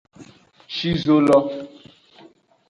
[0.75, 1.37] Shi zo lo.